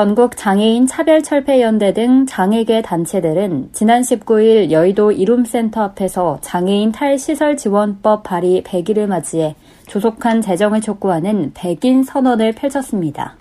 [0.00, 8.62] 전국 장애인 차별철폐연대 등 장애계 단체들은 지난 19일 여의도 이룸센터 앞에서 장애인 탈시설 지원법 발의
[8.62, 9.56] 100일을 맞이해
[9.88, 13.36] 조속한 제정을 촉구하는 백인 선언을 펼쳤습니다.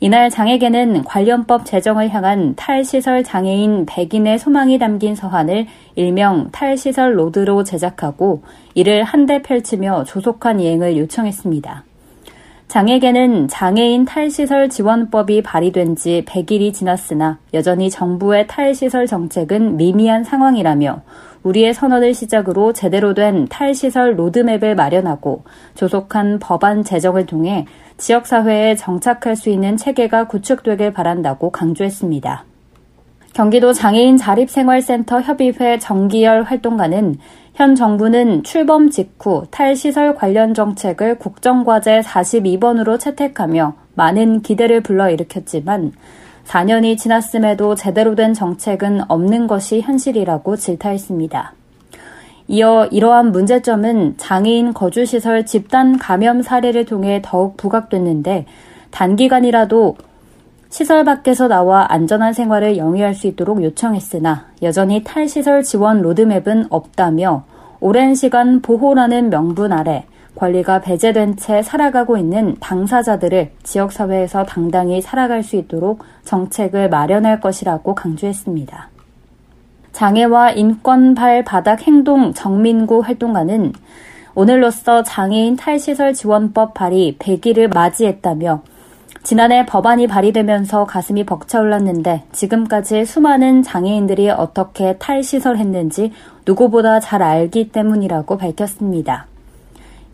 [0.00, 8.42] 이날 장애계는 관련법 제정을 향한 탈시설 장애인 100인의 소망이 담긴 서한을 일명 탈시설 로드로 제작하고
[8.74, 11.84] 이를 한데 펼치며 조속한 이행을 요청했습니다.
[12.72, 21.02] 장애계는 장애인 탈시설 지원법이 발의된 지 100일이 지났으나 여전히 정부의 탈시설 정책은 미미한 상황이라며
[21.42, 27.66] 우리의 선언을 시작으로 제대로 된 탈시설 로드맵을 마련하고 조속한 법안 제정을 통해
[27.98, 32.51] 지역사회에 정착할 수 있는 체계가 구축되길 바란다고 강조했습니다.
[33.34, 37.16] 경기도 장애인 자립생활센터 협의회 정기열 활동가는
[37.54, 45.92] 현 정부는 출범 직후 탈시설 관련 정책을 국정과제 42번으로 채택하며 많은 기대를 불러일으켰지만
[46.44, 51.54] 4년이 지났음에도 제대로 된 정책은 없는 것이 현실이라고 질타했습니다.
[52.48, 58.46] 이어 이러한 문제점은 장애인 거주시설 집단 감염 사례를 통해 더욱 부각됐는데
[58.90, 59.96] 단기간이라도
[60.72, 67.44] 시설 밖에서 나와 안전한 생활을 영위할 수 있도록 요청했으나 여전히 탈시설 지원 로드맵은 없다며
[67.78, 75.56] 오랜 시간 보호라는 명분 아래 권리가 배제된 채 살아가고 있는 당사자들을 지역사회에서 당당히 살아갈 수
[75.56, 78.88] 있도록 정책을 마련할 것이라고 강조했습니다.
[79.92, 83.74] 장애와 인권발 바닥 행동 정민구 활동가는
[84.34, 88.62] 오늘로써 장애인 탈시설 지원법 발의 100일을 맞이했다며
[89.22, 96.10] 지난해 법안이 발의되면서 가슴이 벅차올랐는데 지금까지 수많은 장애인들이 어떻게 탈시설했는지
[96.44, 99.26] 누구보다 잘 알기 때문이라고 밝혔습니다.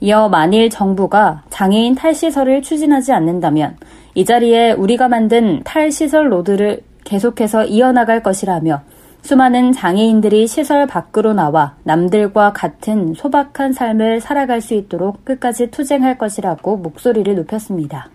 [0.01, 3.77] 이어 만일 정부가 장애인 탈시설을 추진하지 않는다면
[4.15, 8.83] 이 자리에 우리가 만든 탈시설 로드를 계속해서 이어나갈 것이라며
[9.23, 16.77] 수많은 장애인들이 시설 밖으로 나와 남들과 같은 소박한 삶을 살아갈 수 있도록 끝까지 투쟁할 것이라고
[16.77, 18.11] 목소리를 높였습니다.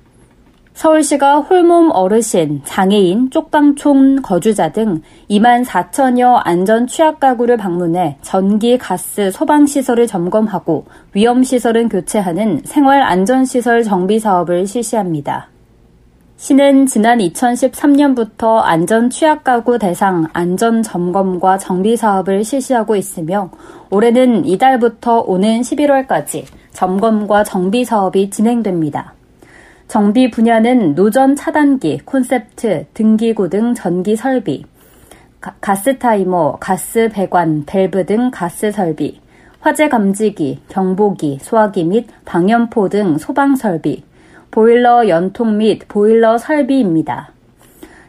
[0.74, 9.30] 서울시가 홀몸 어르신, 장애인, 쪽방촌 거주자 등 2만 4천여 안전 취약 가구를 방문해 전기, 가스,
[9.32, 15.50] 소방 시설을 점검하고 위험 시설은 교체하는 생활 안전 시설 정비 사업을 실시합니다.
[16.38, 23.52] 시는 지난 2013년부터 안전 취약 가구 대상 안전 점검과 정비 사업을 실시하고 있으며
[23.92, 29.14] 올해는 이달부터 오는 11월까지 점검과 정비 사업이 진행됩니다.
[29.88, 34.66] 정비 분야는 누전 차단기, 콘센트, 등기구 등 전기 설비,
[35.40, 39.20] 가스 타이머, 가스 배관, 밸브 등 가스 설비,
[39.60, 44.04] 화재 감지기, 경보기, 소화기 및 방염포 등 소방 설비,
[44.52, 47.32] 보일러 연통 및 보일러 설비입니다.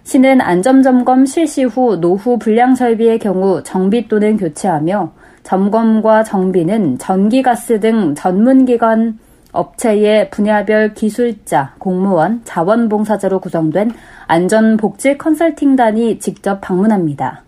[0.04, 5.12] 시는 안전점검 실시 후 노후 불량 설비의 경우 정비 또는 교체하며
[5.42, 9.18] 점검과 정비는 전기가스 등 전문기관
[9.54, 13.92] 업체의 분야별 기술자, 공무원, 자원봉사자로 구성된
[14.26, 17.42] 안전복지 컨설팅단이 직접 방문합니다.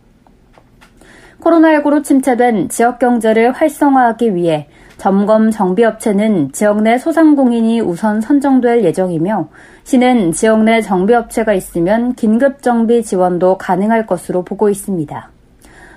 [1.41, 9.49] 코로나19로 침체된 지역 경제를 활성화하기 위해 점검 정비업체는 지역 내 소상공인이 우선 선정될 예정이며
[9.85, 15.36] 시는 지역 내 정비업체가 있으면 긴급 정비 지원도 가능할 것으로 보고 있습니다.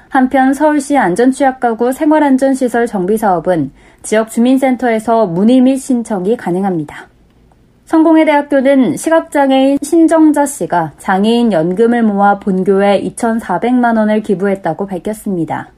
[0.09, 3.72] 한편 서울시 안전취약가구 생활안전시설 정비사업은
[4.02, 7.08] 지역 주민센터에서 문의 및 신청이 가능합니다.
[7.86, 15.69] 성공회 대학교는 시각장애인 신정자 씨가 장애인 연금을 모아 본교에 2,400만 원을 기부했다고 밝혔습니다.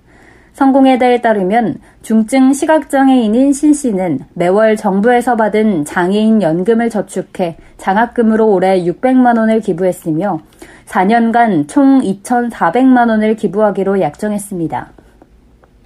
[0.54, 9.38] 성공회대에 따르면 중증 시각장애인인 신 씨는 매월 정부에서 받은 장애인 연금을 저축해 장학금으로 올해 600만
[9.38, 10.40] 원을 기부했으며
[10.88, 14.90] 4년간 총 2,400만 원을 기부하기로 약정했습니다.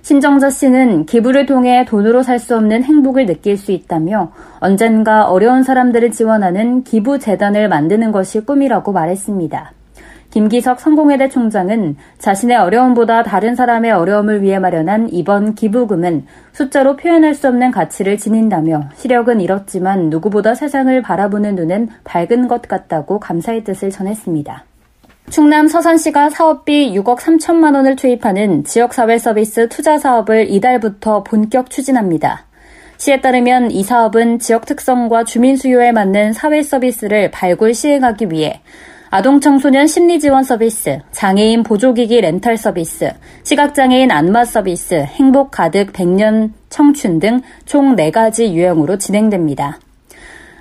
[0.02, 6.12] 신정자 씨는 기부를 통해 돈으로 살 수 없는 행복을 느낄 수 있다며 언젠가 어려운 사람들을
[6.12, 9.72] 지원하는 기부 재단을 만드는 것이 꿈이라고 말했습니다.
[10.36, 17.48] 김기석 성공회대 총장은 자신의 어려움보다 다른 사람의 어려움을 위해 마련한 이번 기부금은 숫자로 표현할 수
[17.48, 24.66] 없는 가치를 지닌다며 시력은 잃었지만 누구보다 세상을 바라보는 눈은 밝은 것 같다고 감사의 뜻을 전했습니다.
[25.30, 32.46] 충남 서산시가 사업비 6억 3천만 원을 투입하는 지역사회 서비스 투자 사업을 이달부터 본격 추진합니다.
[32.98, 38.60] 시에 따르면 이 사업은 지역 특성과 주민 수요에 맞는 사회 서비스를 발굴 시행하기 위해
[39.10, 43.12] 아동 청소년 심리 지원 서비스, 장애인 보조기기 렌탈 서비스,
[43.44, 49.80] 시각장애인 안마 서비스, 행복 가득 100년 청춘 등 총 4가지 유형으로 진행됩니다.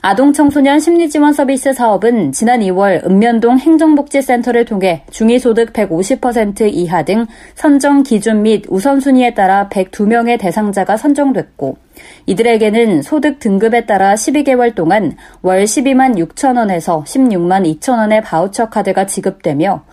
[0.07, 7.25] 아동 청소년 심리지원 서비스 사업은 지난 2월 읍면동 행정복지센터를 통해 중위소득 150% 이하 등
[7.55, 11.79] 선정 기준 및 우선순위에 따라 102명의 대상자가 선정됐고
[12.27, 19.07] 이들에게는 소득 등급에 따라 12개월 동안 월 12만 6천 원에서 16만 2천 원의 바우처 카드가
[19.07, 19.85] 지급되며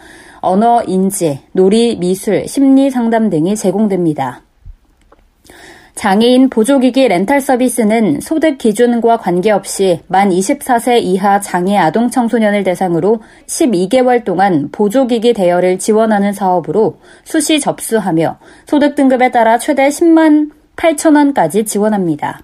[0.41, 4.41] 언어, 인지, 놀이, 미술, 심리 상담 등이 제공됩니다.
[6.01, 14.23] 장애인 보조기기 렌탈 서비스는 소득 기준과 관계없이 만 24세 이하 장애 아동 청소년을 대상으로 12개월
[14.23, 22.41] 동안 보조기기 대여를 지원하는 사업으로 수시 접수하며 소득 등급에 따라 최대 10만 8천 원까지 지원합니다.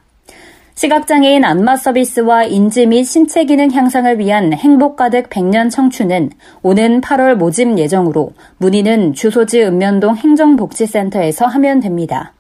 [0.76, 6.30] 시각장애인 안마 서비스와 인지 및 신체 기능 향상을 위한 행복 가득 100년 청춘은
[6.62, 12.34] 오는 8월 모집 예정으로 문의는 주소지 읍면동 행정복지센터에서 하면 됩니다.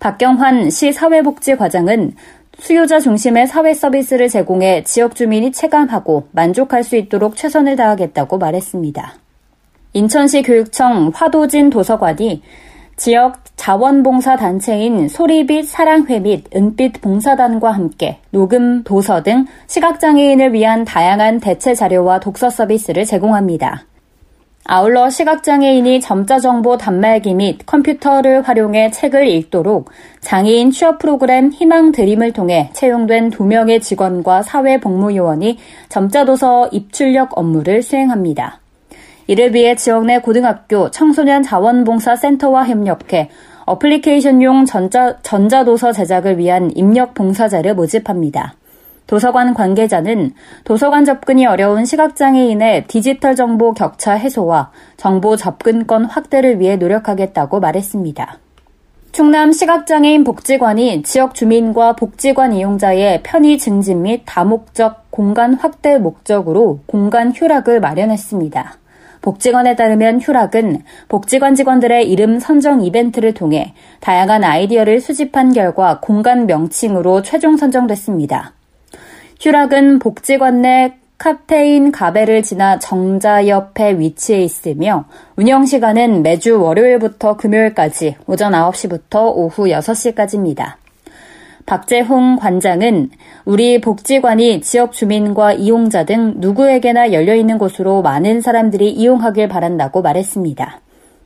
[0.00, 2.14] 박경환 시 사회복지과장은
[2.58, 9.14] 수요자 중심의 사회 서비스를 제공해 지역 주민이 체감하고 만족할 수 있도록 최선을 다하겠다고 말했습니다.
[9.92, 12.42] 인천시 교육청 화도진 도서관이
[12.96, 21.40] 지역 자원봉사 단체인 소리빛 사랑회 및 은빛 봉사단과 함께 녹음, 도서 등 시각장애인을 위한 다양한
[21.40, 23.84] 대체 자료와 독서 서비스를 제공합니다.
[24.72, 29.90] 아울러 시각장애인이 점자정보 단말기 및 컴퓨터를 활용해 책을 읽도록
[30.20, 35.58] 장애인 취업 프로그램 희망 드림을 통해 채용된 두 명의 직원과 사회복무요원이
[35.88, 38.60] 점자도서 입출력 업무를 수행합니다.
[39.26, 43.28] 이를 위해 지역 내 고등학교 청소년 자원봉사 센터와 협력해
[43.64, 48.54] 어플리케이션용 전자, 전자도서 제작을 위한 입력 봉사자를 모집합니다.
[49.10, 57.58] 도서관 관계자는 도서관 접근이 어려운 시각장애인의 디지털 정보 격차 해소와 정보 접근권 확대를 위해 노력하겠다고
[57.58, 58.38] 말했습니다.
[59.10, 67.32] 충남 시각장애인 복지관이 지역 주민과 복지관 이용자의 편의 증진 및 다목적 공간 확대 목적으로 공간
[67.32, 68.74] 휴락을 마련했습니다.
[69.22, 77.22] 복지관에 따르면 휴락은 복지관 직원들의 이름 선정 이벤트를 통해 다양한 아이디어를 수집한 결과 공간 명칭으로
[77.22, 78.52] 최종 선정됐습니다.
[79.40, 88.16] 휴락은 복지관 내 카페인 가베를 지나 정자 옆에 위치해 있으며 운영 시간은 매주 월요일부터 금요일까지
[88.26, 90.74] 오전 9시부터 오후 6시까지입니다.
[91.64, 93.08] 박재홍 관장은
[93.46, 100.80] 우리 복지관이 지역 주민과 이용자 등 누구에게나 열려 있는 곳으로 많은 사람들이 이용하길 바란다고 말했습니다.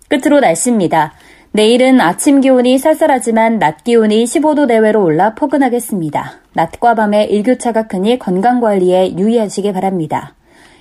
[0.08, 1.14] 끝으로 날씨입니다.
[1.50, 6.43] 내일은 아침 기온이 쌀쌀하지만 낮 기온이 15도 내외로 올라 포근하겠습니다.
[6.54, 10.34] 낮과 밤에 일교차가 크니 건강관리에 유의하시기 바랍니다.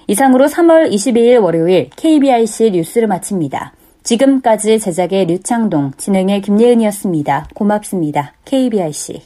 [0.07, 3.73] 이상으로 3월 22일 월요일 KBIC 뉴스를 마칩니다.
[4.03, 7.49] 지금까지 제작의 류창동, 진행의 김예은이었습니다.
[7.53, 8.33] 고맙습니다.
[8.45, 9.21] KBIC.